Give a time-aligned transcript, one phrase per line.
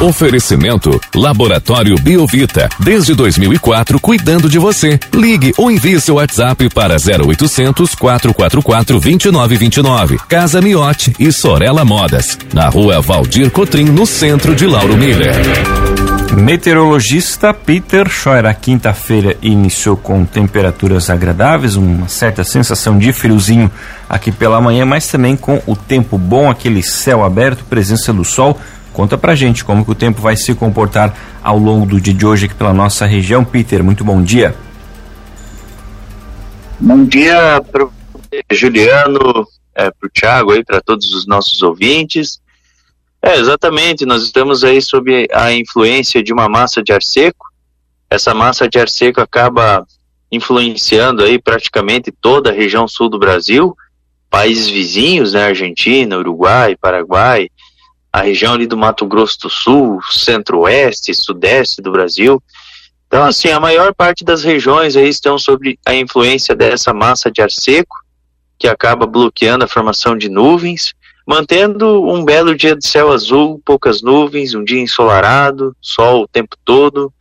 [0.00, 2.68] Oferecimento Laboratório Biovita.
[2.78, 4.98] Desde 2004, cuidando de você.
[5.12, 10.18] Ligue ou envie seu WhatsApp para 0800 444 2929.
[10.28, 12.38] Casa Miote e Sorella Modas.
[12.54, 15.34] Na rua Valdir Cotrim, no centro de Lauro Miller.
[16.36, 23.68] Meteorologista Peter Scheuer, a quinta-feira iniciou com temperaturas agradáveis, uma certa sensação de friozinho
[24.08, 28.60] aqui pela manhã, mas também com o tempo bom, aquele céu aberto, presença do sol.
[28.98, 32.26] Conta pra gente como que o tempo vai se comportar ao longo do dia de
[32.26, 33.44] hoje aqui pela nossa região.
[33.44, 34.56] Peter, muito bom dia.
[36.80, 37.92] Bom dia pro
[38.50, 42.40] Juliano, é, pro Thiago aí, para todos os nossos ouvintes.
[43.22, 47.46] É, exatamente, nós estamos aí sob a influência de uma massa de ar seco.
[48.10, 49.86] Essa massa de ar seco acaba
[50.28, 53.76] influenciando aí praticamente toda a região sul do Brasil,
[54.28, 57.48] países vizinhos, né, Argentina, Uruguai, Paraguai,
[58.12, 62.42] a região ali do Mato Grosso do Sul, centro-oeste, sudeste do Brasil.
[63.06, 67.40] Então, assim, a maior parte das regiões aí estão sob a influência dessa massa de
[67.40, 67.96] ar seco,
[68.58, 70.94] que acaba bloqueando a formação de nuvens,
[71.26, 76.56] mantendo um belo dia de céu azul, poucas nuvens, um dia ensolarado, sol o tempo
[76.64, 77.12] todo,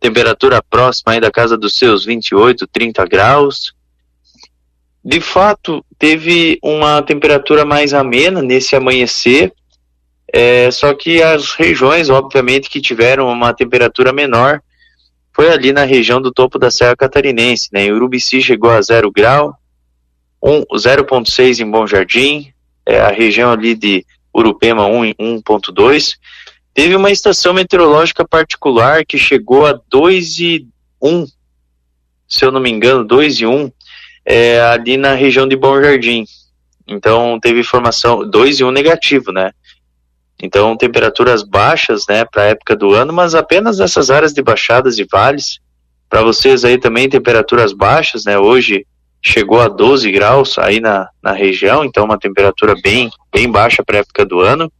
[0.00, 3.72] temperatura próxima aí da casa dos seus 28, 30 graus.
[5.04, 9.52] De fato, teve uma temperatura mais amena nesse amanhecer,
[10.32, 14.60] é, só que as regiões, obviamente, que tiveram uma temperatura menor
[15.32, 17.68] foi ali na região do topo da Serra Catarinense.
[17.72, 17.84] Né?
[17.84, 19.56] Em Urubici chegou a 0 grau,
[20.42, 22.52] um, 0,6 em Bom Jardim,
[22.84, 26.14] é, a região ali de Urupema 1,2.
[26.74, 30.66] Teve uma estação meteorológica particular que chegou a 2 e
[31.00, 31.26] 1,
[32.28, 33.72] se eu não me engano, 2 e 1,
[34.26, 36.24] é, ali na região de Bom Jardim.
[36.86, 39.52] Então teve informação 2 e 1 negativo, né?
[40.42, 44.98] Então temperaturas baixas, né, para a época do ano, mas apenas nessas áreas de baixadas
[44.98, 45.58] e vales.
[46.08, 48.38] Para vocês aí também temperaturas baixas, né?
[48.38, 48.86] Hoje
[49.20, 53.98] chegou a 12 graus aí na, na região, então uma temperatura bem, bem baixa para
[53.98, 54.72] a época do ano.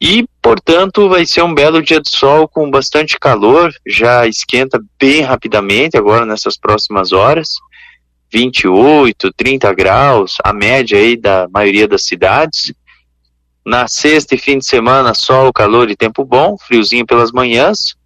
[0.00, 5.22] E, portanto, vai ser um belo dia de sol com bastante calor, já esquenta bem
[5.22, 7.54] rapidamente agora nessas próximas horas.
[8.30, 12.72] 28, 30 graus, a média aí da maioria das cidades.
[13.66, 17.96] Na sexta e fim de semana, sol, calor e tempo bom, friozinho pelas manhãs.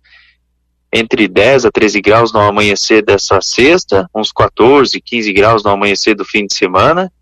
[0.91, 6.15] Entre 10 a 13 graus no amanhecer dessa sexta, uns 14, 15 graus no amanhecer
[6.15, 7.13] do fim de semana,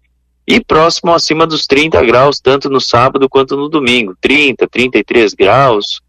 [0.46, 6.00] e próximo acima dos 30 graus, tanto no sábado quanto no domingo, 30, 33 graus.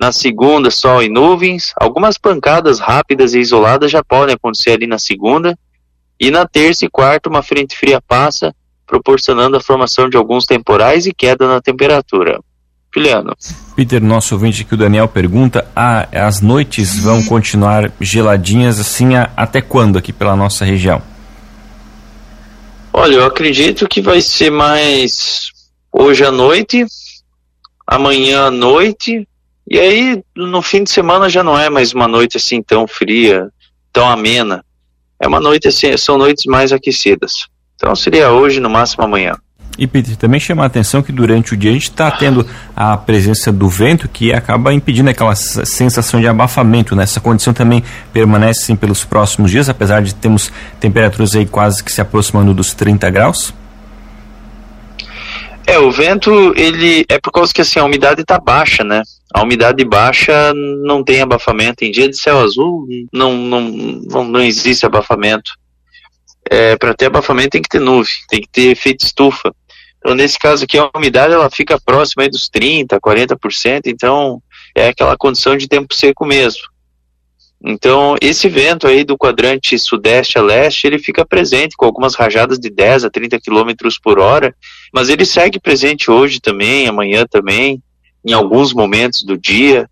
[0.00, 5.00] Na segunda, sol e nuvens, algumas pancadas rápidas e isoladas já podem acontecer ali na
[5.00, 5.58] segunda,
[6.20, 8.54] e na terça e quarta, uma frente fria passa,
[8.88, 12.40] proporcionando a formação de alguns temporais e queda na temperatura.
[12.92, 13.36] Juliano.
[13.76, 19.30] Peter, nosso ouvinte aqui, o Daniel, pergunta: ah, as noites vão continuar geladinhas assim a,
[19.36, 21.02] até quando aqui pela nossa região?
[22.92, 25.50] Olha, eu acredito que vai ser mais
[25.92, 26.84] hoje à noite,
[27.86, 29.28] amanhã à noite,
[29.70, 33.48] e aí no fim de semana já não é mais uma noite assim tão fria,
[33.92, 34.64] tão amena.
[35.20, 37.48] É uma noite assim, são noites mais aquecidas.
[37.78, 39.36] Então seria hoje, no máximo amanhã.
[39.78, 42.44] E Peter, também chama a atenção que durante o dia a gente está tendo
[42.74, 46.96] a presença do vento que acaba impedindo aquela sensação de abafamento.
[46.96, 47.04] Né?
[47.04, 50.50] Essa condição também permanece assim, pelos próximos dias, apesar de termos
[50.80, 53.54] temperaturas aí quase que se aproximando dos 30 graus?
[55.64, 59.02] É, o vento, ele é por causa que assim, a umidade está baixa, né?
[59.32, 60.52] A umidade baixa
[60.82, 61.84] não tem abafamento.
[61.84, 65.52] Em dia de céu azul não, não, não, não existe abafamento.
[66.50, 69.54] É, para ter abafamento tem que ter nuvem, tem que ter efeito estufa.
[69.98, 74.40] Então, nesse caso aqui, a umidade ela fica próxima dos 30%, 40%, então
[74.74, 76.62] é aquela condição de tempo seco mesmo.
[77.62, 82.58] Então, esse vento aí do quadrante sudeste a leste, ele fica presente com algumas rajadas
[82.58, 83.72] de 10 a 30 km
[84.02, 84.54] por hora,
[84.94, 87.82] mas ele segue presente hoje também, amanhã também,
[88.24, 89.90] em alguns momentos do dia.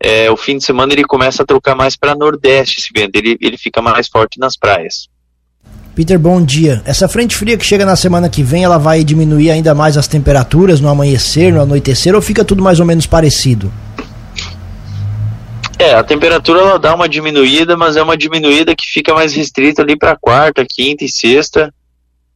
[0.00, 3.36] É, o fim de semana ele começa a trocar mais para nordeste esse vento, ele,
[3.40, 5.11] ele fica mais forte nas praias.
[5.94, 6.82] Peter, bom dia.
[6.86, 10.08] Essa frente fria que chega na semana que vem, ela vai diminuir ainda mais as
[10.08, 13.70] temperaturas no amanhecer, no anoitecer, ou fica tudo mais ou menos parecido?
[15.78, 19.82] É, a temperatura ela dá uma diminuída, mas é uma diminuída que fica mais restrita
[19.82, 21.74] ali para quarta, quinta e sexta.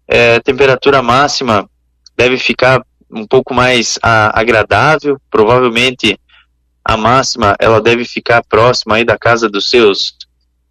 [0.06, 1.66] É, temperatura máxima
[2.16, 6.18] deve ficar um pouco mais a, agradável, provavelmente
[6.84, 10.15] a máxima ela deve ficar próxima aí da casa dos seus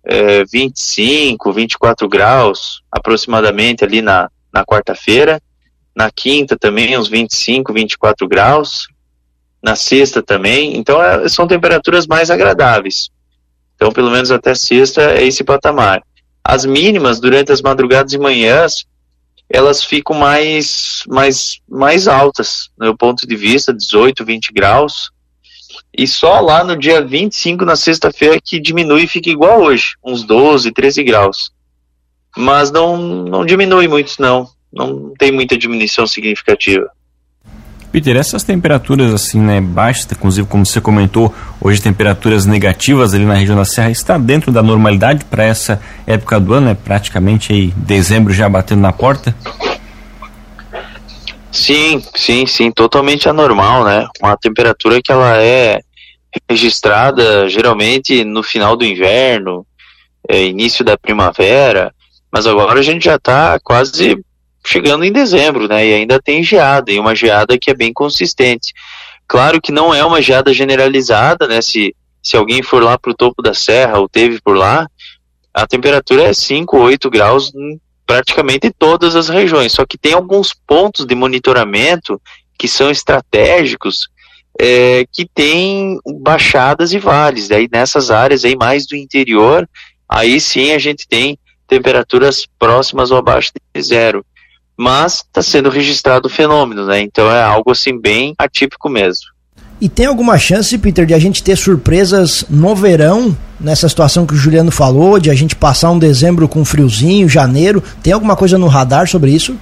[0.06, 5.42] é, 25, 24 graus aproximadamente ali na, na quarta-feira.
[5.96, 8.88] Na quinta também uns 25, 24 graus.
[9.64, 10.78] na sexta também.
[10.78, 13.10] Então é, são temperaturas mais agradáveis.
[13.76, 16.02] Então, pelo menos até sexta é esse patamar.
[16.44, 18.86] As mínimas durante as madrugadas e manhãs,
[19.50, 25.12] elas ficam mais, mais, mais altas, no meu ponto de vista, 18, 20 graus.
[25.98, 30.24] E só lá no dia 25, na sexta-feira, que diminui e fica igual hoje, uns
[30.24, 31.52] 12, 13 graus.
[32.36, 34.48] Mas não, não diminui muito, não.
[34.74, 36.90] Não tem muita diminuição significativa.
[37.96, 43.36] Peter, essas temperaturas assim, né, baixas, inclusive como você comentou, hoje temperaturas negativas ali na
[43.36, 46.78] região da Serra, está dentro da normalidade para essa época do ano, né?
[46.84, 49.34] Praticamente aí dezembro já batendo na porta?
[51.56, 54.06] Sim, sim, sim, totalmente anormal, né?
[54.22, 55.80] Uma temperatura que ela é
[56.50, 59.66] registrada geralmente no final do inverno,
[60.28, 61.96] é, início da primavera,
[62.30, 64.22] mas agora a gente já está quase
[64.66, 65.88] chegando em dezembro, né?
[65.88, 68.74] E ainda tem geada, e uma geada que é bem consistente.
[69.26, 71.62] Claro que não é uma geada generalizada, né?
[71.62, 74.86] Se, se alguém for lá para o topo da serra ou teve por lá,
[75.54, 79.72] a temperatura é 5, 8 graus em praticamente todas as regiões.
[79.72, 82.22] Só que tem alguns pontos de monitoramento
[82.58, 84.08] que são estratégicos
[84.60, 87.48] é, que tem baixadas e vales.
[87.48, 89.68] Daí nessas áreas aí mais do interior,
[90.08, 91.38] aí sim a gente tem
[91.68, 94.26] temperaturas próximas ou abaixo de zero
[94.78, 97.02] mas está sendo registrado o fenômeno, né?
[97.02, 99.34] Então é algo assim bem atípico mesmo.
[99.80, 104.34] E tem alguma chance, Peter, de a gente ter surpresas no verão, nessa situação que
[104.34, 107.84] o Juliano falou, de a gente passar um dezembro com friozinho, janeiro?
[108.04, 109.58] Tem alguma coisa no radar sobre isso?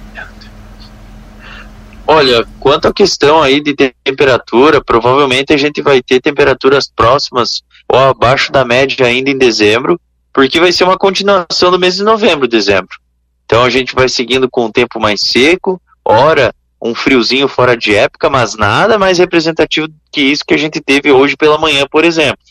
[2.06, 3.74] Olha, quanto à questão aí de
[4.04, 9.98] temperatura, provavelmente a gente vai ter temperaturas próximas ou abaixo da média ainda em dezembro,
[10.32, 12.98] porque vai ser uma continuação do mês de novembro, dezembro.
[13.46, 17.94] Então a gente vai seguindo com o tempo mais seco, ora um friozinho fora de
[17.94, 22.04] época, mas nada mais representativo que isso que a gente teve hoje pela manhã, por
[22.04, 22.44] exemplo.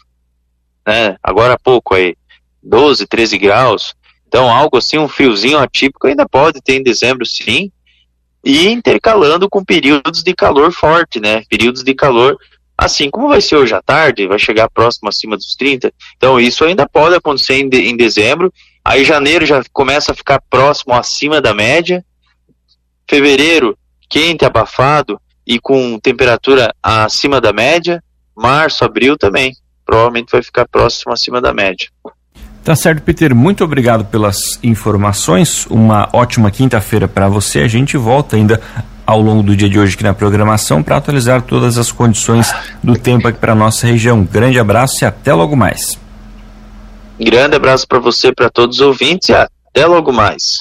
[0.86, 1.18] Né?
[1.24, 2.16] Agora há pouco aí,
[2.62, 3.96] 12, 13 graus.
[4.28, 7.72] Então algo assim, um friozinho atípico ainda pode ter em dezembro, sim.
[8.44, 11.44] E intercalando com períodos de calor forte, né?
[11.50, 12.38] Períodos de calor,
[12.78, 15.94] assim como vai ser hoje à tarde, vai chegar próximo acima dos 30.
[16.18, 18.52] Então isso ainda pode acontecer em, de, em dezembro
[18.86, 22.04] Aí janeiro já começa a ficar próximo acima da média.
[23.10, 23.78] Fevereiro,
[24.10, 28.04] quente, abafado e com temperatura acima da média.
[28.36, 29.56] Março, abril também.
[29.86, 31.88] Provavelmente vai ficar próximo acima da média.
[32.64, 33.36] Tá certo, Peter.
[33.36, 35.66] Muito obrigado pelas informações.
[35.68, 37.60] Uma ótima quinta-feira para você.
[37.60, 38.62] A gente volta ainda
[39.06, 42.98] ao longo do dia de hoje aqui na programação para atualizar todas as condições do
[42.98, 44.24] tempo aqui para nossa região.
[44.24, 46.00] Grande abraço e até logo mais.
[47.20, 50.60] Grande abraço para você, para todos os ouvintes e até logo mais.